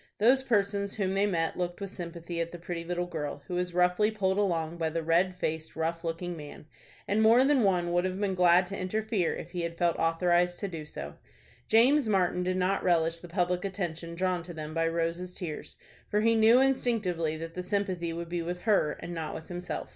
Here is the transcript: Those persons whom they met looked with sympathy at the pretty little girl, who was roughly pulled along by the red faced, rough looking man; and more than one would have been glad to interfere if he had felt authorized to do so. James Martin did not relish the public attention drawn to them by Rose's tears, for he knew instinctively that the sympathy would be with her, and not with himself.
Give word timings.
Those 0.17 0.41
persons 0.41 0.95
whom 0.95 1.13
they 1.13 1.27
met 1.27 1.59
looked 1.59 1.79
with 1.79 1.91
sympathy 1.91 2.41
at 2.41 2.51
the 2.51 2.57
pretty 2.57 2.83
little 2.83 3.05
girl, 3.05 3.43
who 3.45 3.53
was 3.53 3.75
roughly 3.75 4.09
pulled 4.09 4.39
along 4.39 4.77
by 4.77 4.89
the 4.89 5.03
red 5.03 5.35
faced, 5.35 5.75
rough 5.75 6.03
looking 6.03 6.35
man; 6.35 6.65
and 7.07 7.21
more 7.21 7.43
than 7.43 7.61
one 7.61 7.91
would 7.93 8.03
have 8.05 8.19
been 8.19 8.33
glad 8.33 8.65
to 8.65 8.75
interfere 8.75 9.35
if 9.35 9.51
he 9.51 9.61
had 9.61 9.77
felt 9.77 9.95
authorized 9.97 10.59
to 10.61 10.67
do 10.67 10.87
so. 10.87 11.17
James 11.67 12.09
Martin 12.09 12.41
did 12.41 12.57
not 12.57 12.83
relish 12.83 13.19
the 13.19 13.27
public 13.29 13.63
attention 13.63 14.15
drawn 14.15 14.41
to 14.41 14.55
them 14.55 14.73
by 14.73 14.87
Rose's 14.87 15.35
tears, 15.35 15.75
for 16.09 16.21
he 16.21 16.33
knew 16.33 16.59
instinctively 16.59 17.37
that 17.37 17.53
the 17.53 17.61
sympathy 17.61 18.11
would 18.11 18.27
be 18.27 18.41
with 18.41 18.61
her, 18.61 18.93
and 19.01 19.13
not 19.13 19.35
with 19.35 19.49
himself. 19.49 19.89